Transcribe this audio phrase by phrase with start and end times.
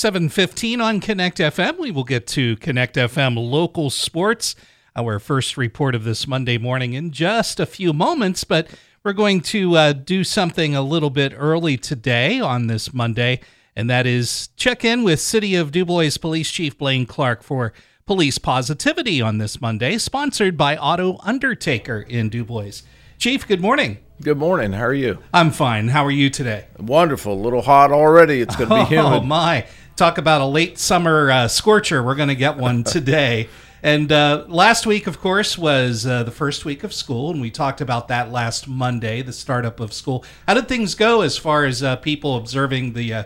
[0.00, 1.78] 7:15 on Connect FM.
[1.78, 4.56] We will get to Connect FM local sports,
[4.96, 8.68] our first report of this Monday morning in just a few moments, but
[9.04, 13.40] we're going to uh, do something a little bit early today on this Monday,
[13.76, 17.74] and that is check in with City of DuBois Police Chief Blaine Clark for
[18.06, 22.80] police positivity on this Monday, sponsored by Auto Undertaker in DuBois.
[23.18, 23.98] Chief, good morning.
[24.22, 24.72] Good morning.
[24.72, 25.18] How are you?
[25.32, 25.88] I'm fine.
[25.88, 26.66] How are you today?
[26.78, 27.32] Wonderful.
[27.32, 28.40] A little hot already.
[28.40, 29.12] It's going to be humid.
[29.12, 29.66] Oh my!
[30.00, 32.02] Talk about a late summer uh, scorcher.
[32.02, 33.50] We're going to get one today.
[33.82, 37.50] and uh, last week, of course, was uh, the first week of school, and we
[37.50, 40.24] talked about that last Monday, the startup of school.
[40.48, 43.24] How did things go as far as uh, people observing the uh,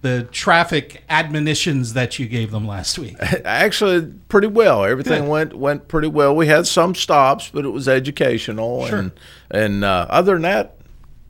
[0.00, 3.16] the traffic admonitions that you gave them last week?
[3.44, 4.82] Actually, pretty well.
[4.82, 5.30] Everything Good.
[5.30, 6.34] went went pretty well.
[6.34, 8.98] We had some stops, but it was educational, Sure.
[8.98, 9.12] and
[9.50, 10.78] and uh, other than that,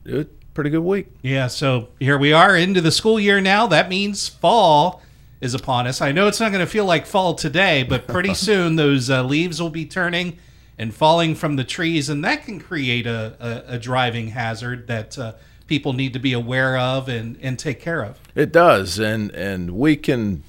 [0.05, 1.09] it pretty good week.
[1.21, 3.67] Yeah, so here we are into the school year now.
[3.67, 5.03] That means fall
[5.41, 6.01] is upon us.
[6.01, 9.23] I know it's not going to feel like fall today, but pretty soon those uh,
[9.23, 10.39] leaves will be turning
[10.79, 15.19] and falling from the trees, and that can create a, a, a driving hazard that
[15.19, 15.33] uh,
[15.67, 18.19] people need to be aware of and, and take care of.
[18.35, 20.43] It does, and and we can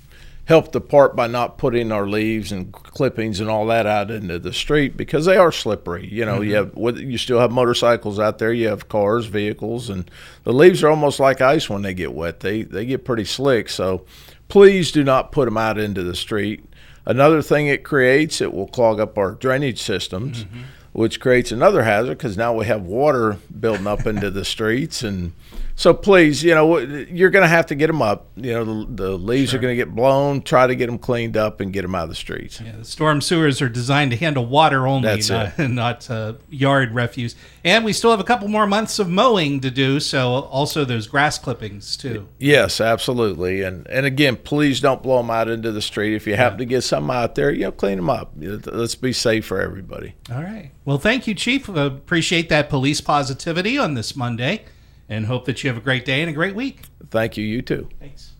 [0.45, 4.37] help the part by not putting our leaves and clippings and all that out into
[4.39, 6.07] the street because they are slippery.
[6.07, 6.87] You know, you mm-hmm.
[6.87, 10.09] have you still have motorcycles out there, you have cars, vehicles, and
[10.43, 12.39] the leaves are almost like ice when they get wet.
[12.39, 13.69] They they get pretty slick.
[13.69, 14.05] So
[14.47, 16.63] please do not put them out into the street.
[17.05, 20.61] Another thing it creates, it will clog up our drainage systems, mm-hmm.
[20.91, 25.33] which creates another hazard because now we have water building up into the streets and
[25.77, 28.29] so please, you know, you're going to have to get them up.
[28.37, 30.41] You know, the, the leaves are going to get blown.
[30.41, 32.61] Try to get them cleaned up and get them out of the streets.
[32.61, 36.95] Yeah, the storm sewers are designed to handle water only, That's not, not uh, yard
[36.95, 37.35] refuse.
[37.65, 41.07] And we still have a couple more months of mowing to do, so also those
[41.07, 42.29] grass clippings too.
[42.39, 43.61] Yes, absolutely.
[43.61, 46.15] And and again, please don't blow them out into the street.
[46.15, 48.31] If you happen to get some out there, you know, clean them up.
[48.37, 50.15] Let's be safe for everybody.
[50.31, 50.71] All right.
[50.85, 51.67] Well, thank you, Chief.
[51.67, 54.63] Appreciate that police positivity on this Monday
[55.09, 56.81] and hope that you have a great day and a great week.
[57.09, 57.45] Thank you.
[57.45, 57.89] You too.
[57.99, 58.34] Thanks.